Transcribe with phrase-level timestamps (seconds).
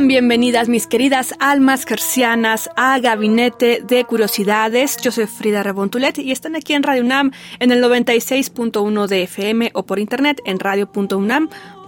[0.00, 4.96] Bienvenidas mis queridas almas gercianas a Gabinete de Curiosidades.
[4.96, 9.70] Yo soy Frida Rebontulet y están aquí en Radio UNAM en el 96.1 de FM
[9.74, 10.58] o por internet en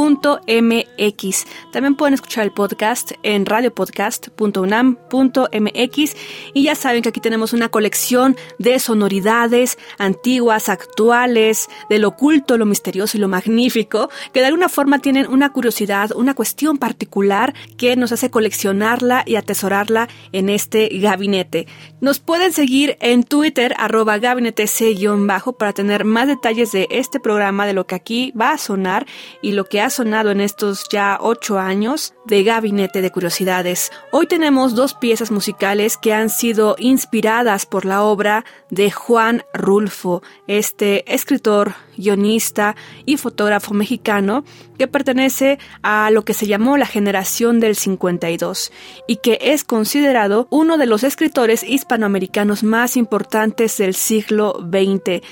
[0.00, 1.46] radio.unam.mx.
[1.72, 6.16] También pueden escuchar el podcast en radiopodcast.unam.mx
[6.54, 12.56] y ya saben que aquí tenemos una colección de sonoridades antiguas, actuales, de lo oculto,
[12.56, 17.54] lo misterioso y lo magnífico, que de alguna forma tienen una curiosidad, una cuestión particular
[17.76, 21.66] que nos hace coleccionarla y atesorarla en este gabinete.
[22.00, 27.66] Nos pueden seguir en Twitter, arroba gabinete C-bajo, para tener más detalles de este programa,
[27.66, 29.06] de lo que aquí va a sonar
[29.42, 33.90] y lo que sonado en estos ya ocho años de Gabinete de Curiosidades.
[34.12, 40.22] Hoy tenemos dos piezas musicales que han sido inspiradas por la obra de Juan Rulfo,
[40.46, 44.44] este escritor, guionista y fotógrafo mexicano
[44.78, 48.72] que pertenece a lo que se llamó la generación del 52
[49.06, 55.22] y que es considerado uno de los escritores hispanoamericanos más importantes del siglo XX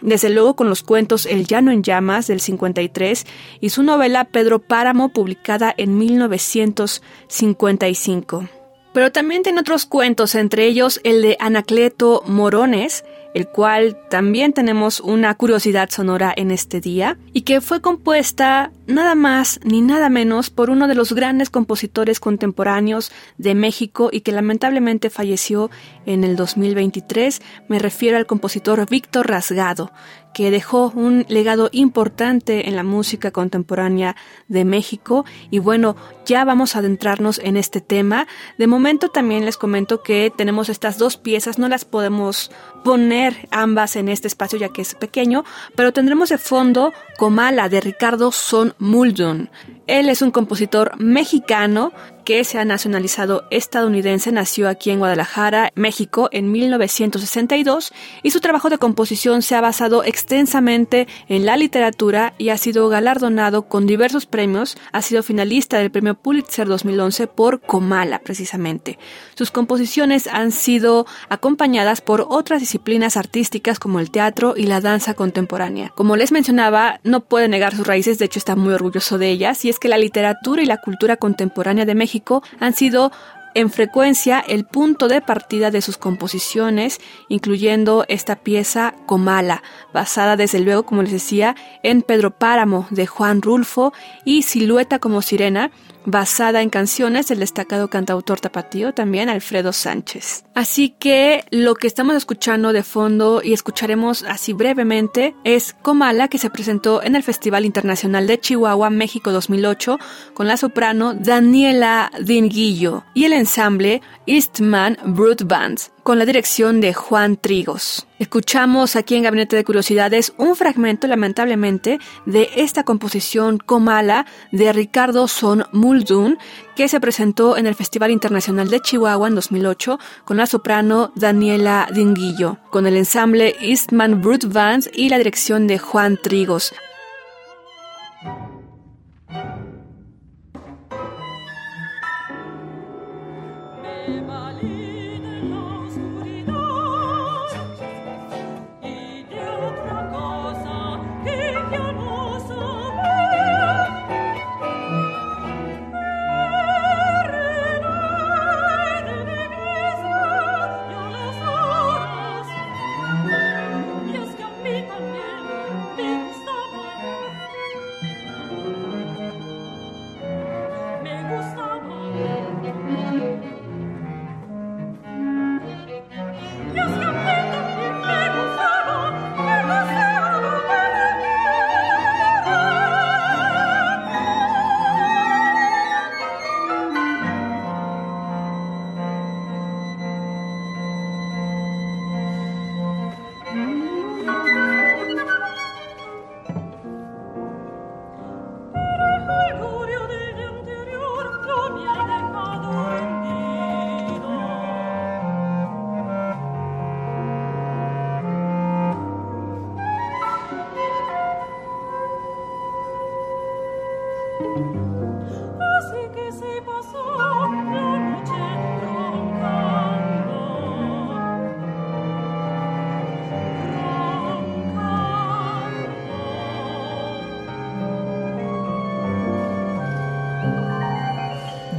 [0.00, 3.26] desde luego con los cuentos El Llano en Llamas del 53
[3.60, 8.48] y su novela Pedro Páramo publicada en 1955.
[8.92, 15.00] Pero también tiene otros cuentos, entre ellos el de Anacleto Morones, el cual también tenemos
[15.00, 20.50] una curiosidad sonora en este día, y que fue compuesta nada más ni nada menos
[20.50, 25.70] por uno de los grandes compositores contemporáneos de México y que lamentablemente falleció
[26.06, 27.42] en el 2023.
[27.68, 29.92] Me refiero al compositor Víctor Rasgado,
[30.32, 35.24] que dejó un legado importante en la música contemporánea de México.
[35.50, 38.26] Y bueno, ya vamos a adentrarnos en este tema.
[38.56, 42.50] De momento también les comento que tenemos estas dos piezas, no las podemos
[42.84, 43.17] poner
[43.50, 48.32] ambas en este espacio ya que es pequeño, pero tendremos de fondo Comala de Ricardo
[48.32, 49.50] Son Muldoon.
[49.86, 51.92] Él es un compositor mexicano
[52.28, 57.90] que se ha nacionalizado estadounidense, nació aquí en Guadalajara, México, en 1962
[58.22, 62.90] y su trabajo de composición se ha basado extensamente en la literatura y ha sido
[62.90, 64.76] galardonado con diversos premios.
[64.92, 68.98] Ha sido finalista del premio Pulitzer 2011 por Comala, precisamente.
[69.34, 75.14] Sus composiciones han sido acompañadas por otras disciplinas artísticas como el teatro y la danza
[75.14, 75.92] contemporánea.
[75.94, 79.64] Como les mencionaba, no puede negar sus raíces, de hecho está muy orgulloso de ellas,
[79.64, 82.17] y es que la literatura y la cultura contemporánea de México
[82.60, 83.12] han sido
[83.54, 89.62] en frecuencia el punto de partida de sus composiciones, incluyendo esta pieza Comala,
[89.92, 93.92] basada desde luego, como les decía, en Pedro Páramo de Juan Rulfo
[94.24, 95.70] y Silueta como Sirena,
[96.10, 100.44] basada en canciones del destacado cantautor tapatío también Alfredo Sánchez.
[100.54, 106.38] Así que lo que estamos escuchando de fondo y escucharemos así brevemente es Comala que
[106.38, 109.98] se presentó en el Festival Internacional de Chihuahua México 2008
[110.34, 116.94] con la soprano Daniela Dinguillo y el ensamble Eastman Brut Bands con la dirección de
[116.94, 118.06] Juan Trigos.
[118.18, 125.28] Escuchamos aquí en Gabinete de Curiosidades un fragmento, lamentablemente, de esta composición Comala de Ricardo
[125.28, 126.38] Son Muldoon,
[126.74, 131.86] que se presentó en el Festival Internacional de Chihuahua en 2008 con la soprano Daniela
[131.92, 136.72] Dinguillo, con el ensamble Eastman Brut Vans y la dirección de Juan Trigos.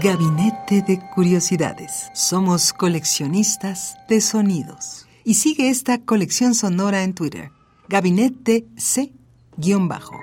[0.01, 2.09] Gabinete de Curiosidades.
[2.13, 5.05] Somos coleccionistas de sonidos.
[5.25, 7.51] Y sigue esta colección sonora en Twitter.
[7.89, 10.17] Gabinete C-Bajo.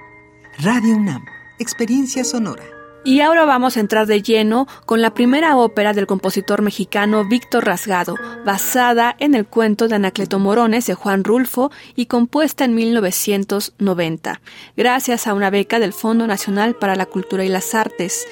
[0.60, 1.22] Radio UNAM.
[1.58, 2.62] Experiencia sonora.
[3.04, 7.66] Y ahora vamos a entrar de lleno con la primera ópera del compositor mexicano Víctor
[7.66, 14.40] Rasgado, basada en el cuento de Anacleto Morones de Juan Rulfo y compuesta en 1990,
[14.76, 18.26] gracias a una beca del Fondo Nacional para la Cultura y las Artes.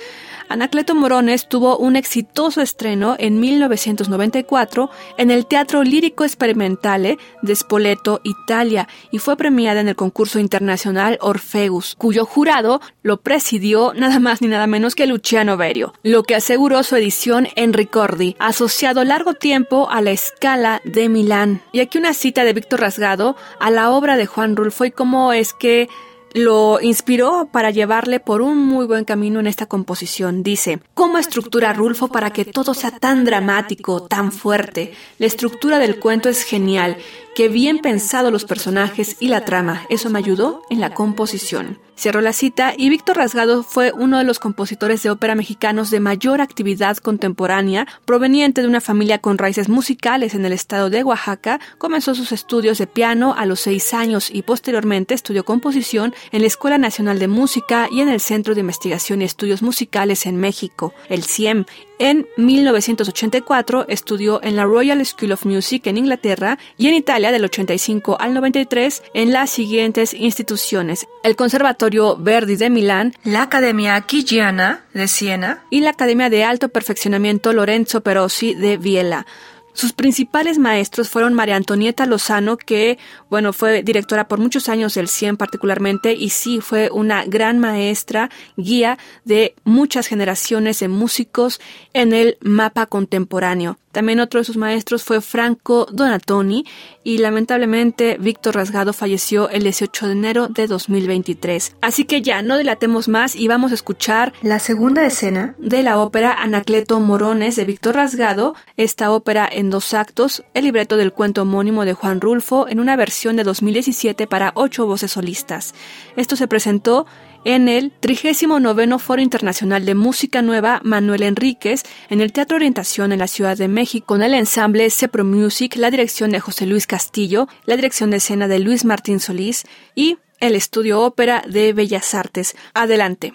[0.55, 8.21] Anacleto Morones tuvo un exitoso estreno en 1994 en el Teatro Lírico Experimentale de Spoleto,
[8.23, 14.43] Italia, y fue premiada en el concurso internacional Orfeus, cuyo jurado lo presidió nada más
[14.43, 19.35] ni nada menos que Luciano Berio, lo que aseguró su edición en Ricordi, asociado largo
[19.35, 21.63] tiempo a la escala de Milán.
[21.73, 25.33] Y aquí una cita de Víctor Rasgado a la obra de Juan Rulfo y cómo
[25.33, 25.89] es que
[26.35, 30.43] lo inspiró para llevarle por un muy buen camino en esta composición.
[30.43, 34.93] Dice, ¿cómo estructura Rulfo para que todo sea tan dramático, tan fuerte?
[35.19, 36.99] La estructura del cuento es genial
[37.35, 41.81] Qué bien pensado los personajes y la trama, eso me ayudó en la composición.
[41.97, 45.99] Cerró la cita y Víctor Rasgado fue uno de los compositores de ópera mexicanos de
[45.99, 51.59] mayor actividad contemporánea, proveniente de una familia con raíces musicales en el estado de Oaxaca,
[51.79, 56.47] comenzó sus estudios de piano a los seis años y posteriormente estudió composición en la
[56.47, 60.95] Escuela Nacional de Música y en el Centro de Investigación y Estudios Musicales en México,
[61.09, 61.65] el CIEM,
[61.99, 67.45] en 1984 estudió en la Royal School of Music en Inglaterra y en Italia del
[67.45, 74.85] 85 al 93 en las siguientes instituciones: el Conservatorio Verdi de Milán, la Academia Chigiana
[74.93, 79.27] de Siena y la Academia de Alto Perfeccionamiento Lorenzo Perosi de Viela.
[79.75, 82.97] Sus principales maestros fueron María Antonieta Lozano, que,
[83.29, 88.31] bueno, fue directora por muchos años del CIEM particularmente, y sí, fue una gran maestra,
[88.57, 91.61] guía de muchas generaciones de músicos
[91.93, 93.77] en el mapa contemporáneo.
[93.95, 96.67] También otro de sus maestros fue Franco Donatoni
[97.05, 101.77] y lamentablemente Víctor Rasgado falleció el 18 de enero de 2023.
[101.81, 106.01] Así que ya no dilatemos más y vamos a escuchar la segunda escena de la
[106.01, 111.43] ópera Anacleto Morones de Víctor Rasgado, esta ópera en dos actos, el libreto del cuento
[111.43, 115.73] homónimo de Juan Rulfo en una versión de 2017 para ocho voces solistas.
[116.17, 117.07] Esto se presentó
[117.45, 123.19] en el 39 Foro Internacional de Música Nueva Manuel Enríquez en el Teatro Orientación en
[123.19, 127.49] la Ciudad de México con el ensamble Cepro Music, la dirección de José Luis Castillo,
[127.67, 129.65] la dirección de escena de Luis Martín Solís
[129.95, 132.55] y el Estudio Ópera de Bellas Artes.
[132.75, 133.35] Adelante.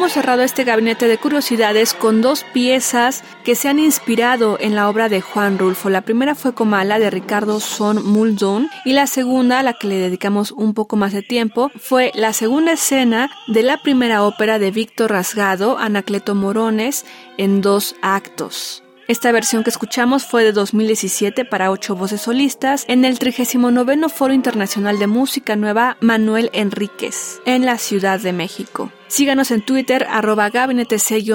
[0.00, 4.88] Hemos cerrado este gabinete de curiosidades con dos piezas que se han inspirado en la
[4.88, 5.90] obra de Juan Rulfo.
[5.90, 9.98] La primera fue Comala de Ricardo Son Muldoon y la segunda, a la que le
[9.98, 14.70] dedicamos un poco más de tiempo, fue la segunda escena de la primera ópera de
[14.70, 17.04] Víctor Rasgado, Anacleto Morones,
[17.36, 18.82] en dos actos.
[19.10, 24.32] Esta versión que escuchamos fue de 2017 para ocho voces solistas en el 39 Foro
[24.32, 28.92] Internacional de Música Nueva Manuel Enríquez en la Ciudad de México.
[29.08, 30.48] Síganos en Twitter, arroba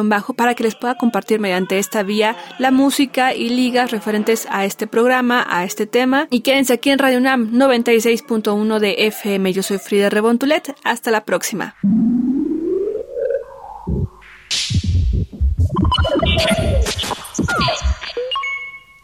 [0.04, 4.64] bajo para que les pueda compartir mediante esta vía la música y ligas referentes a
[4.64, 6.30] este programa, a este tema.
[6.32, 9.52] Y quédense aquí en Radio UNAM 96.1 de FM.
[9.52, 10.74] Yo soy Frida Rebontulet.
[10.86, 11.76] Hasta la próxima.